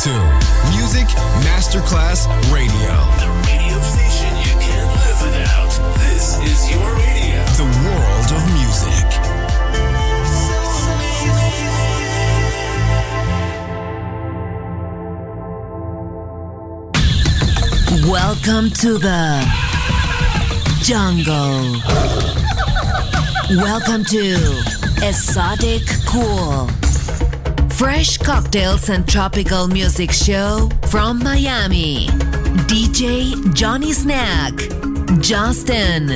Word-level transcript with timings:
to 0.00 0.08
Music 0.70 1.06
Masterclass 1.44 2.26
Radio. 2.50 2.92
The 3.20 3.28
radio 3.44 3.78
station 3.82 4.32
you 4.38 4.56
can't 4.58 4.88
live 4.96 5.20
without. 5.20 5.72
This 5.98 6.38
is 6.40 6.70
your 6.70 6.88
radio. 6.96 7.44
The 7.60 7.68
world 7.84 8.32
of 8.32 8.42
music. 8.56 9.08
Welcome 18.08 18.70
to 18.70 18.96
the 18.96 19.44
jungle. 20.80 21.76
Welcome 23.62 24.04
to 24.06 24.62
Exotic 25.06 25.82
Cool. 26.06 26.89
Fresh 27.80 28.18
cocktails 28.18 28.90
and 28.90 29.08
tropical 29.08 29.66
music 29.66 30.12
show 30.12 30.68
from 30.90 31.18
Miami. 31.20 32.08
DJ 32.68 33.54
Johnny 33.54 33.94
Snack. 33.94 34.52
Justin. 35.22 36.08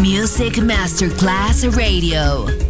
Music 0.00 0.54
Masterclass 0.54 1.76
Radio. 1.76 2.69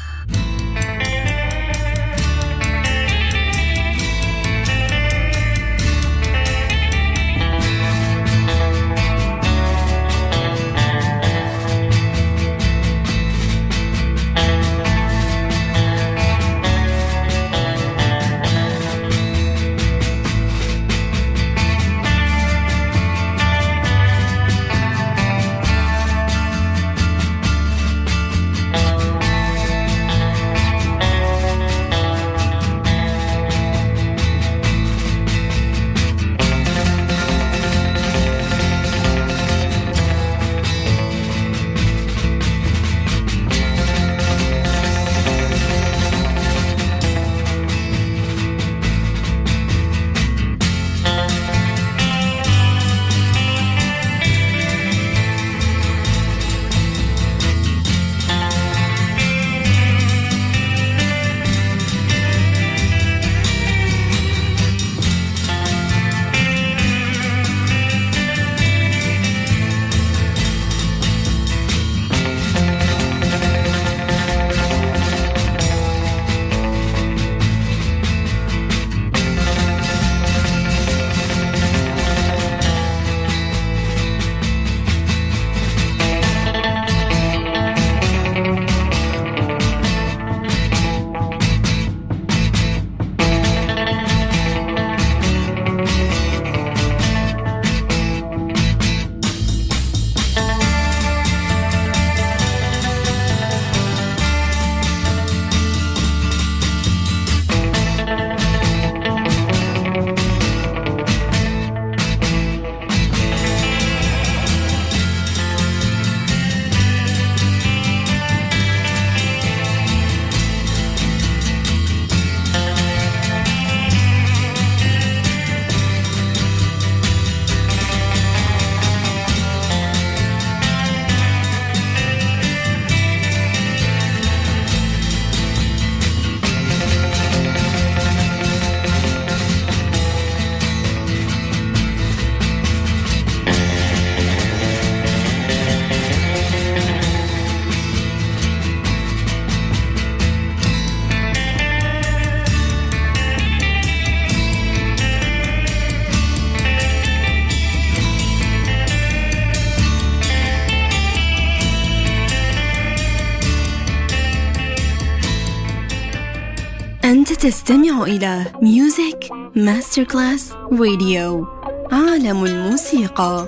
تستمع 167.41 168.03
إلى 168.03 168.45
ميوزك 168.61 169.29
ماستر 169.55 170.03
كلاس 170.03 170.53
راديو 170.71 171.47
عالم 171.91 172.45
الموسيقى. 172.45 173.47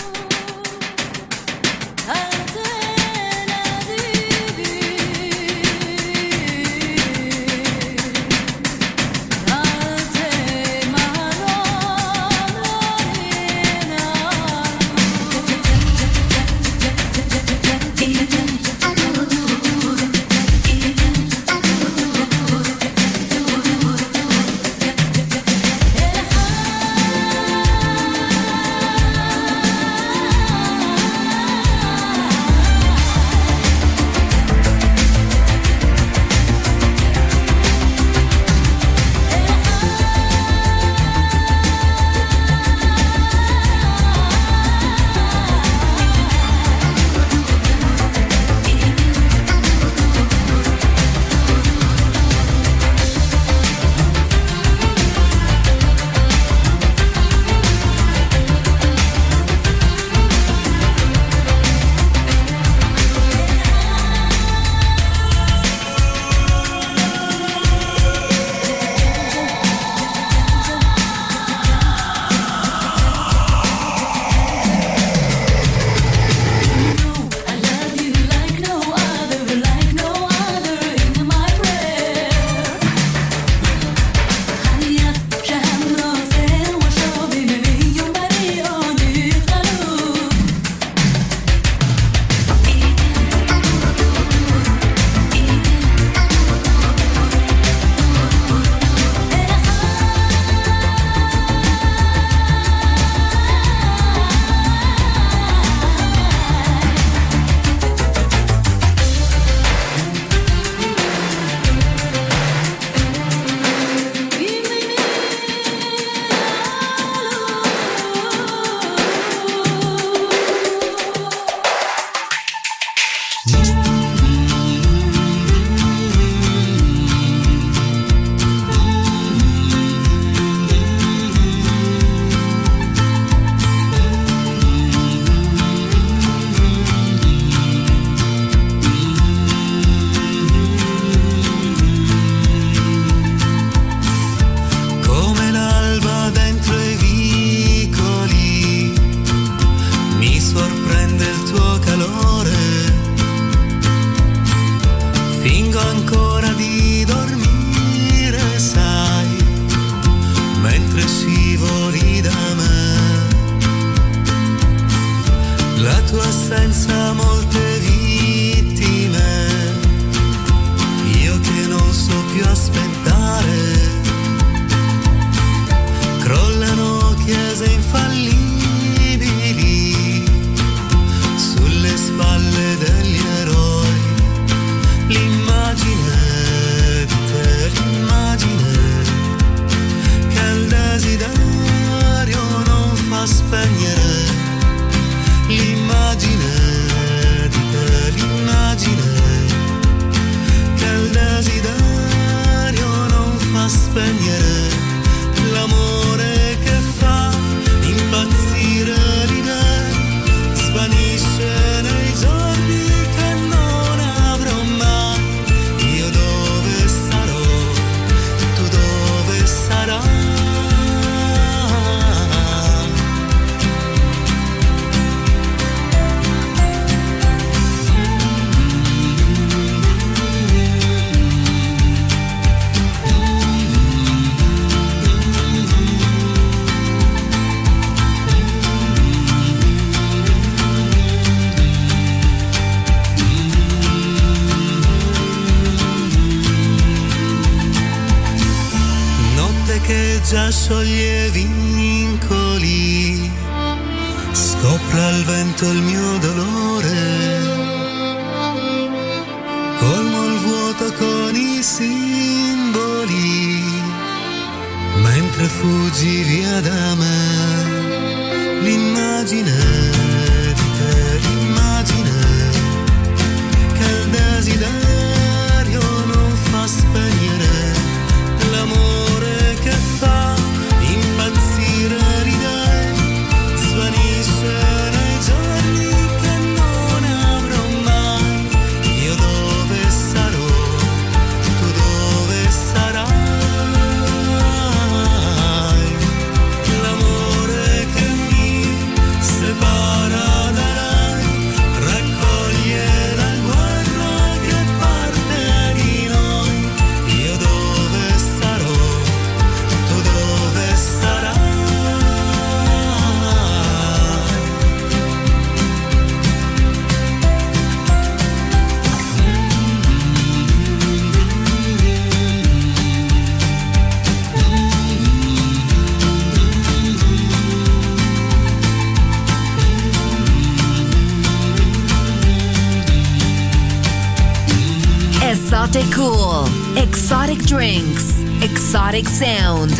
Exotic 337.11 337.43
drinks, 337.45 338.21
exotic 338.41 339.05
sound. 339.05 339.71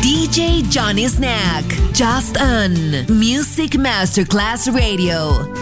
DJ 0.00 0.66
Johnny 0.70 1.06
Snack, 1.06 1.62
just 1.92 2.38
on 2.40 3.04
Music 3.10 3.76
Masterclass 3.76 4.72
Radio. 4.72 5.52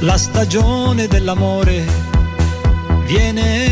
La 0.00 0.18
stagione 0.18 1.06
dell'amore 1.06 1.86
viene 3.06 3.71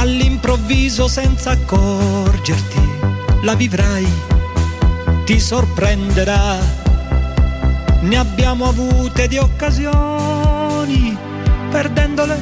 all'improvviso 0.00 1.08
senza 1.08 1.50
accorgerti, 1.50 2.80
la 3.42 3.54
vivrai, 3.54 4.08
ti 5.26 5.38
sorprenderà. 5.38 6.56
Ne 8.00 8.16
abbiamo 8.16 8.64
avute 8.66 9.28
di 9.28 9.36
occasioni, 9.36 11.14
perdendole. 11.70 12.38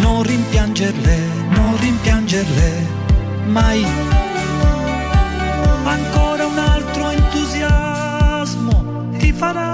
Non 0.00 0.22
rimpiangerle, 0.22 1.18
non 1.48 1.76
rimpiangerle 1.80 2.86
mai. 3.46 3.84
Ancora 5.82 6.46
un 6.46 6.58
altro 6.58 7.10
entusiasmo 7.10 9.08
ti 9.18 9.32
farà 9.32 9.69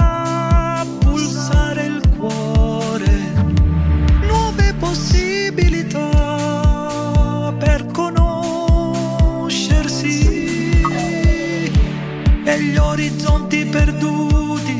orizzonti 12.96 13.66
perduti 13.66 14.78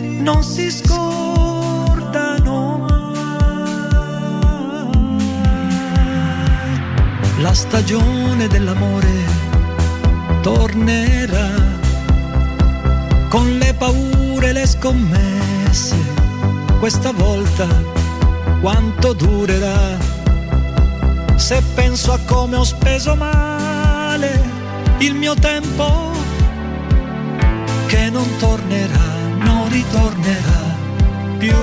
non 0.00 0.42
si 0.42 0.68
scordano 0.68 2.58
mai. 2.78 3.14
La 7.38 7.54
stagione 7.54 8.48
dell'amore 8.48 9.14
tornerà 10.40 11.48
con 13.28 13.58
le 13.58 13.74
paure 13.74 14.48
e 14.48 14.52
le 14.52 14.66
scommesse. 14.66 15.94
Questa 16.80 17.12
volta 17.12 17.68
quanto 18.60 19.12
durerà? 19.12 19.96
Se 21.36 21.62
penso 21.76 22.12
a 22.12 22.18
come 22.26 22.56
ho 22.56 22.64
speso 22.64 23.14
male 23.14 24.42
il 24.98 25.14
mio 25.14 25.34
tempo, 25.34 26.15
che 27.86 28.10
non 28.10 28.26
tornerà, 28.38 29.14
non 29.38 29.68
ritornerà 29.68 30.76
più. 31.38 31.54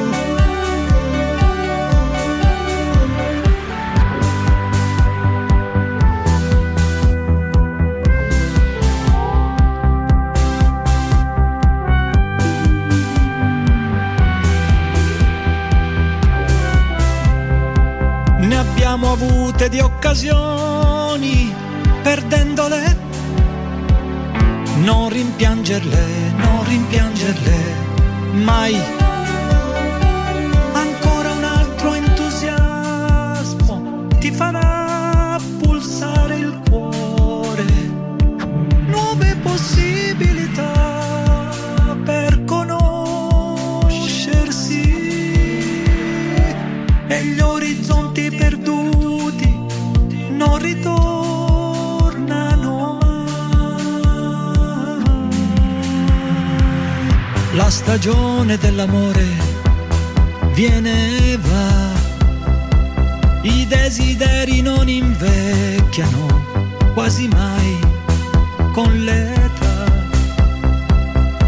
Ne 18.39 18.57
abbiamo 18.57 19.11
avute 19.11 19.69
di 19.69 19.79
occasioni, 19.79 21.53
perdendole. 22.01 22.52
Non 24.83 25.07
rimpiangerle, 25.07 26.33
non 26.35 26.67
rimpiangerle 26.67 27.57
mai. 28.33 29.02
Stagione 57.73 58.55
dell'amore 58.59 59.25
viene 60.53 61.31
e 61.31 61.39
va, 61.41 61.91
i 63.41 63.65
desideri 63.65 64.61
non 64.61 64.87
invecchiano 64.87 66.27
quasi 66.93 67.27
mai 67.29 67.79
con 68.71 68.93
l'età. 69.03 69.85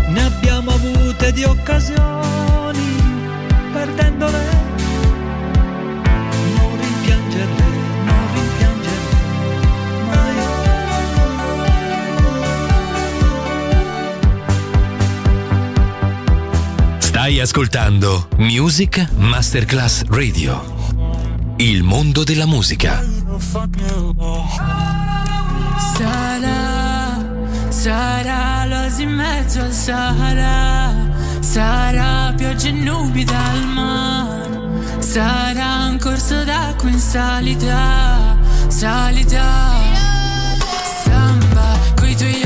Ne 0.07 0.23
abbiamo 0.23 0.71
avute 0.71 1.31
di 1.31 1.43
occasioni, 1.43 2.04
ascoltando 17.45 18.27
Music 18.37 19.07
Masterclass 19.17 20.05
Radio. 20.07 20.63
Il 21.57 21.83
mondo 21.83 22.23
della 22.23 22.47
musica. 22.47 23.05
Sarà, 25.95 27.23
sarà 27.69 28.65
l'oasi 28.65 29.03
in 29.03 29.11
mezzo 29.11 29.61
al 29.61 29.71
Sahara, 29.71 30.91
sarà 31.39 32.33
pioggia 32.35 32.69
e 32.69 32.71
nubi 32.71 33.23
dal 33.23 33.67
mare, 33.67 34.59
sarà 34.97 35.85
un 35.91 35.99
corso 35.99 36.43
d'acqua 36.43 36.89
in 36.89 36.99
salita, 36.99 38.37
salita. 38.69 39.43
Samba, 41.03 41.77
coi 41.93 42.15
tuoi 42.15 42.44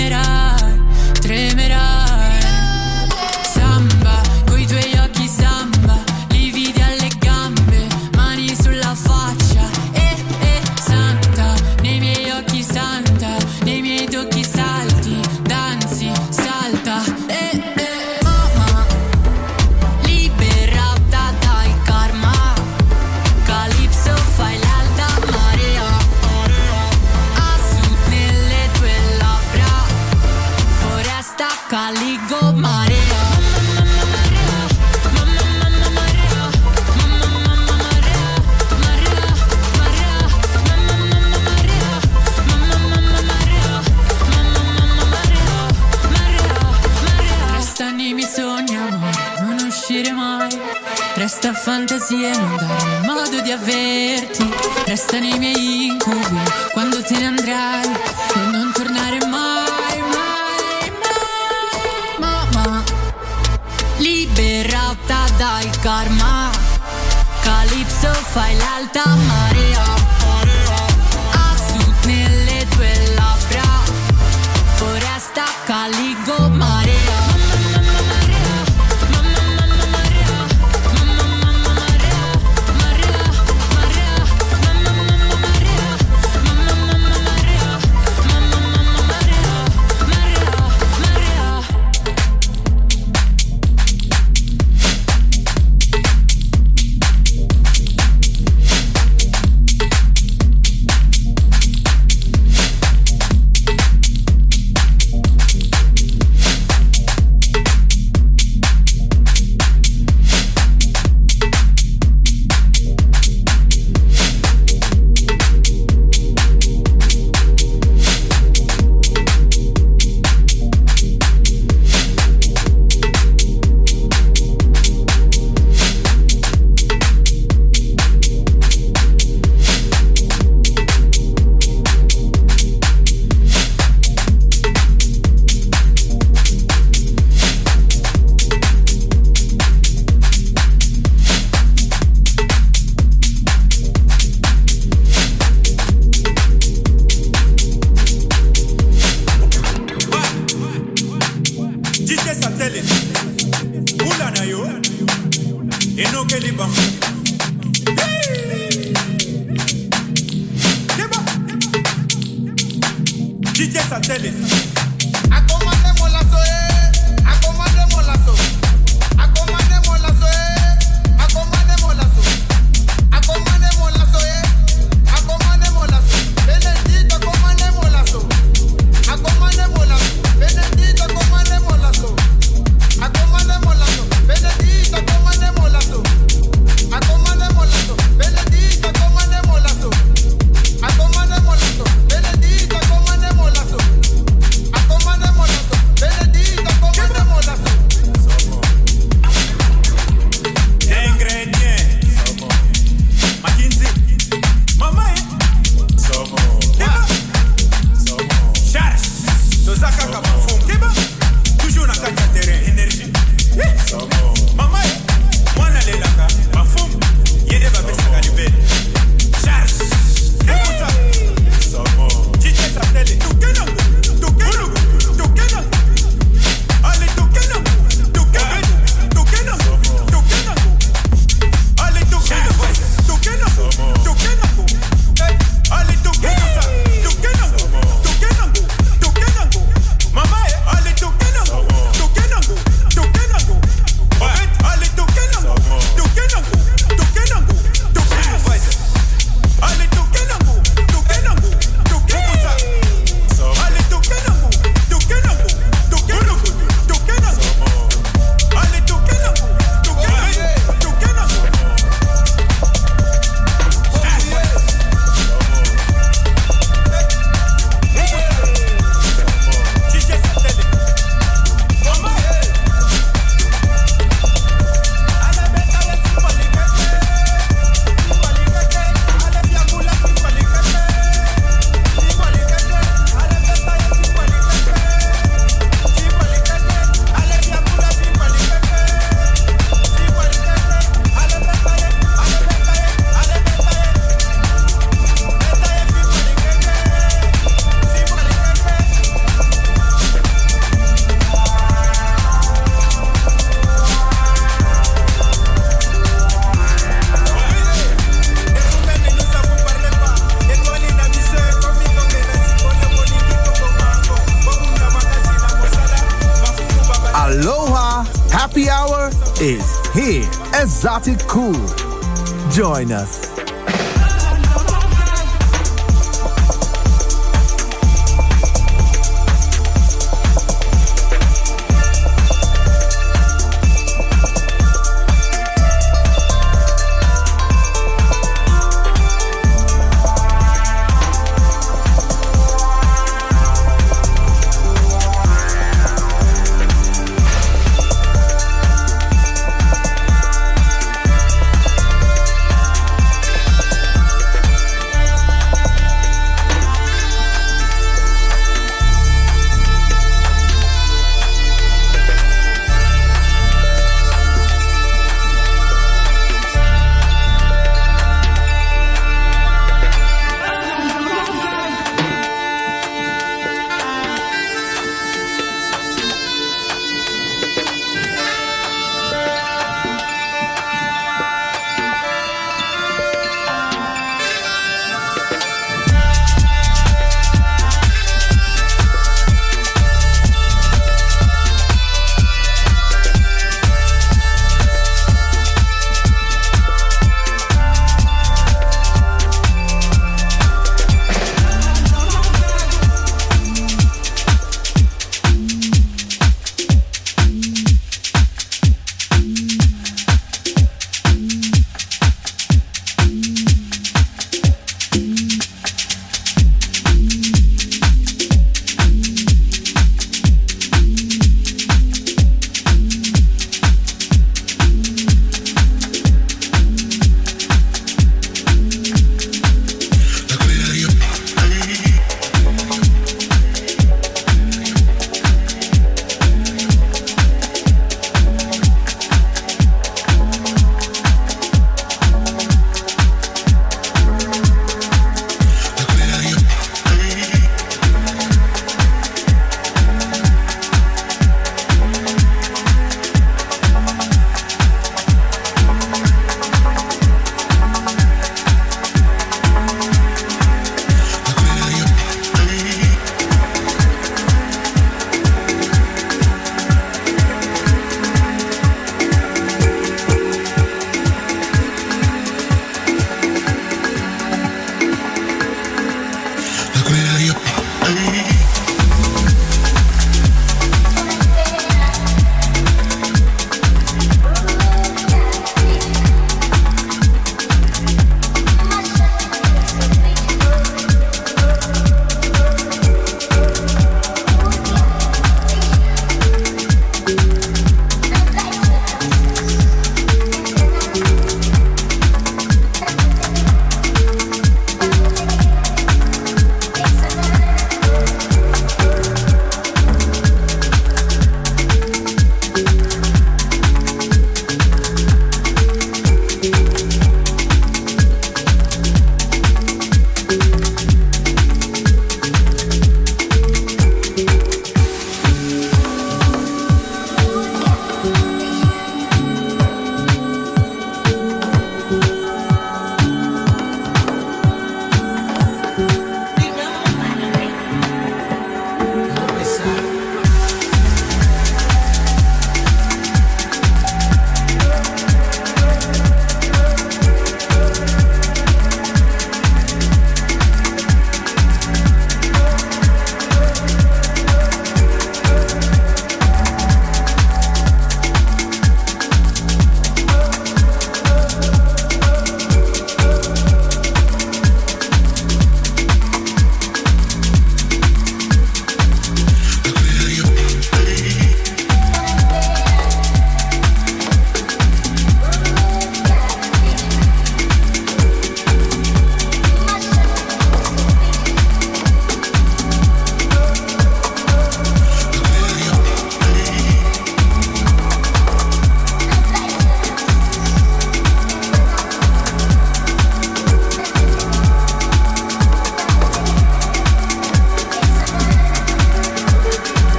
tremerá, 0.00 0.56
tremerá. 1.20 1.99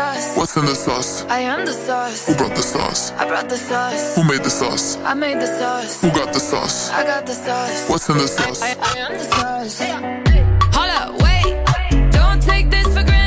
sauce? 0.00 0.36
What's 0.36 0.56
in 0.56 0.66
the 0.66 0.74
sauce? 0.74 1.24
I 1.28 1.40
am 1.52 1.64
the 1.66 1.72
sauce. 1.72 2.26
Who 2.26 2.34
brought 2.34 2.56
the 2.56 2.62
sauce? 2.74 3.12
I 3.12 3.24
brought 3.26 3.48
the 3.48 3.56
sauce. 3.56 4.16
Who 4.16 4.22
made 4.24 4.42
the 4.48 4.54
sauce? 4.60 4.96
I 5.12 5.14
made 5.14 5.38
the 5.44 5.50
sauce. 5.58 6.00
Who 6.02 6.08
got 6.20 6.32
the 6.32 6.40
sauce? 6.50 6.90
I 6.90 7.02
got 7.12 7.26
the 7.26 7.34
sauce. 7.34 7.88
What's 7.90 8.08
in 8.08 8.18
the 8.18 8.28
sauce? 8.28 8.62
I, 8.62 8.70
I, 8.70 8.76
I 8.90 8.98
am 9.06 9.12
the 9.20 9.26
sauce. 9.34 9.78
Hold 10.76 10.90
up, 11.00 11.10
wait. 11.24 11.52
Don't 12.12 12.42
take 12.42 12.70
this 12.70 12.86
for 12.86 13.04
granted. 13.04 13.19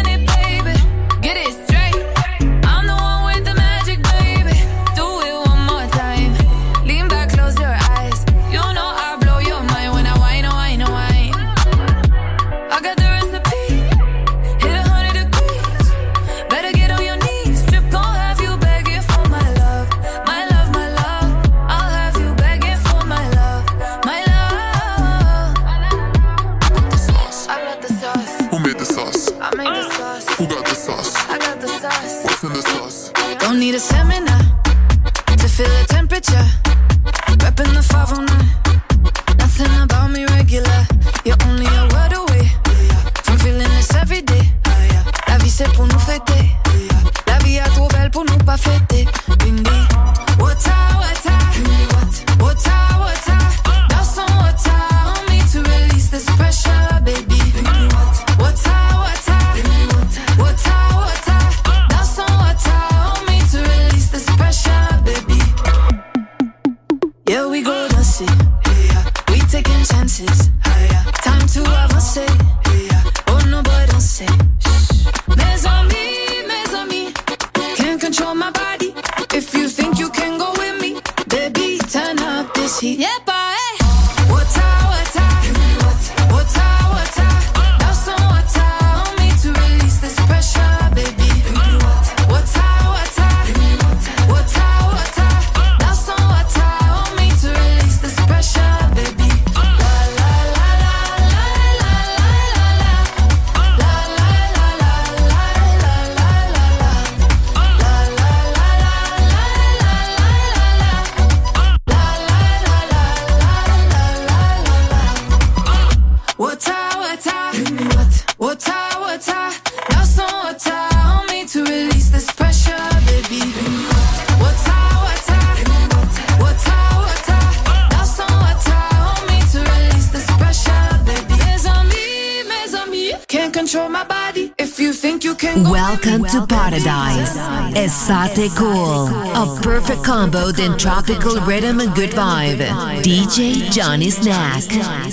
Estate 137.83 138.49
Cool. 138.55 139.07
A 139.09 139.59
perfect 139.61 140.05
combo 140.05 140.51
than 140.53 140.77
tropical 140.77 141.35
rhythm 141.41 141.81
and 141.81 141.93
good 141.93 142.11
vibe. 142.11 142.59
DJ 143.03 143.69
Johnny 143.71 144.09
Snack. 144.09 144.63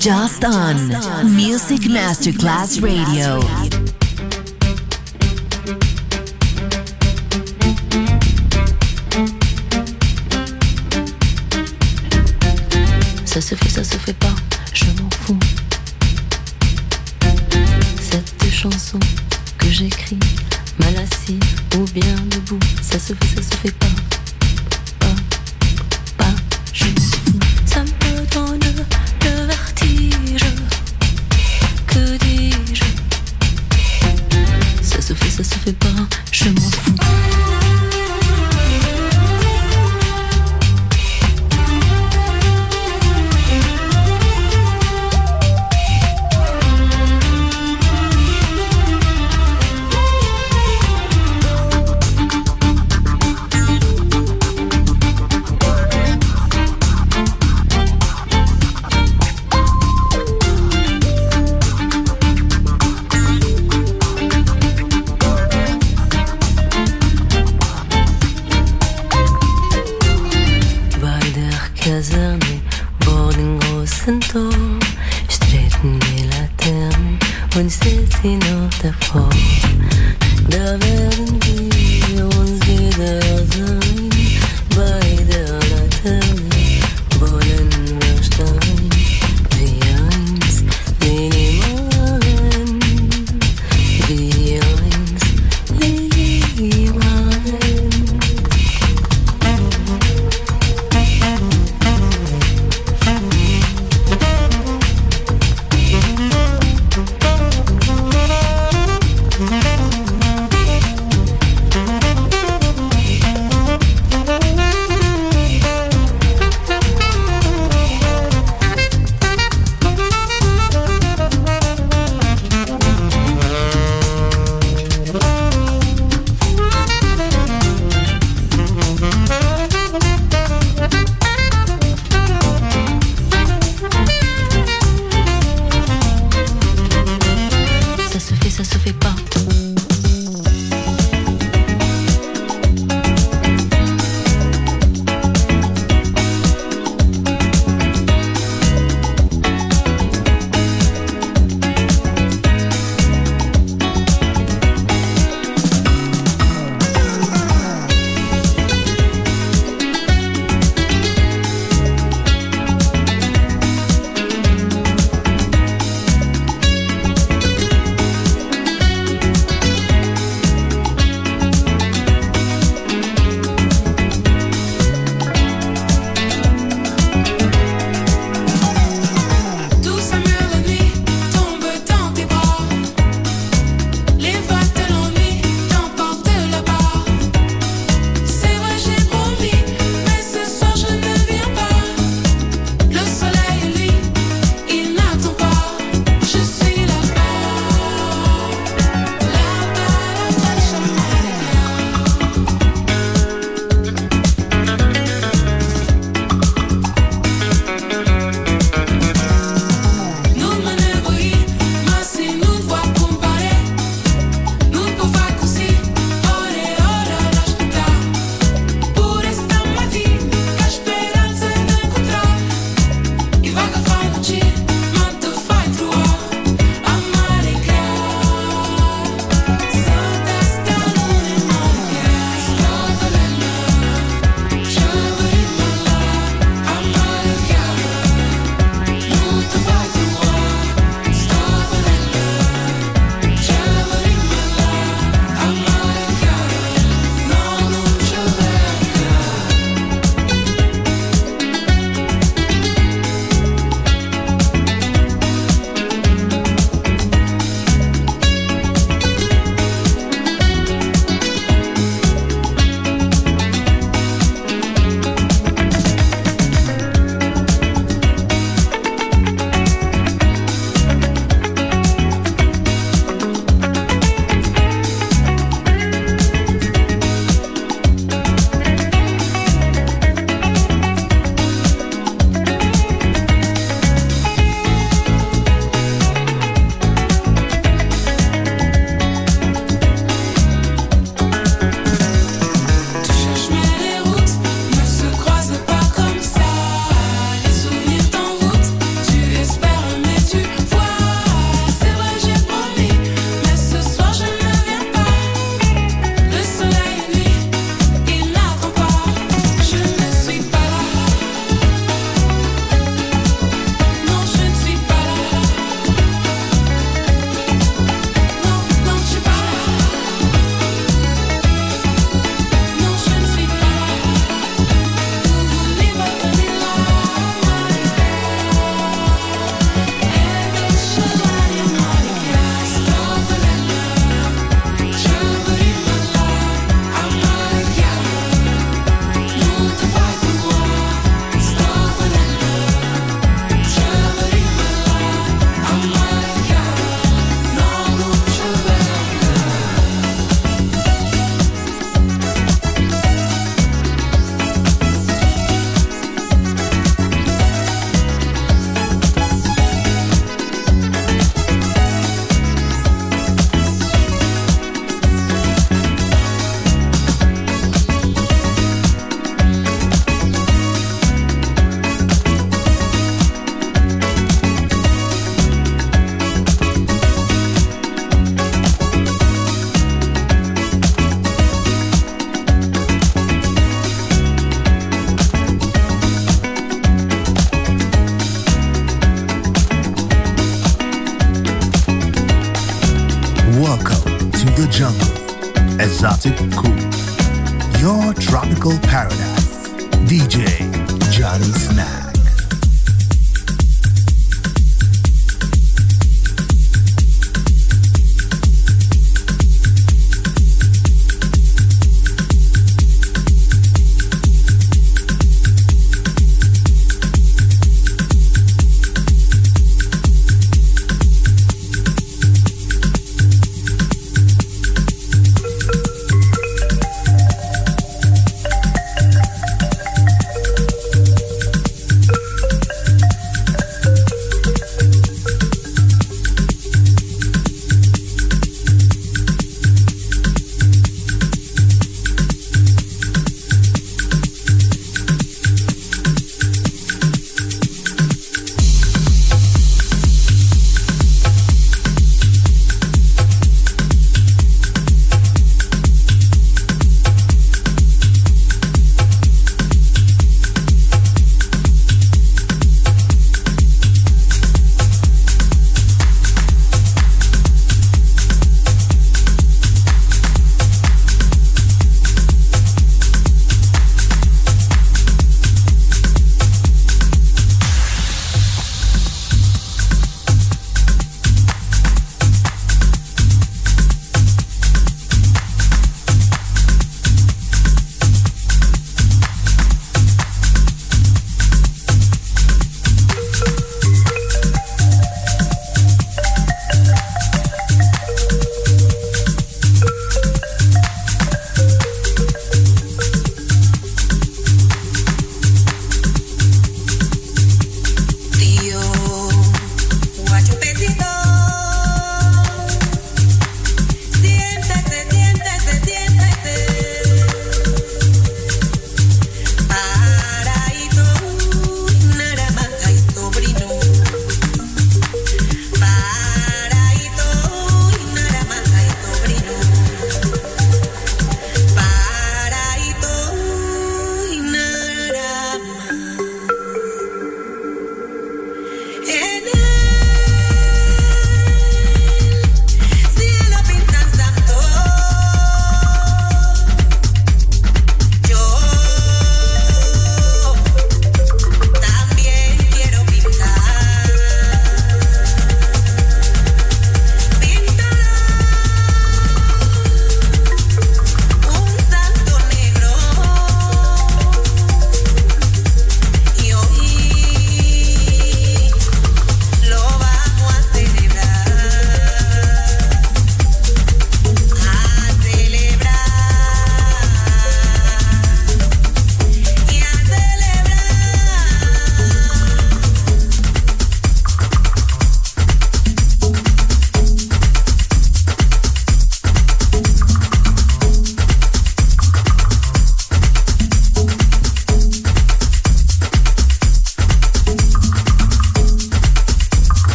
Just 0.00 0.44
on 0.44 0.76
Music 1.36 1.82
Masterclass 1.82 2.82
Radio. 2.82 3.75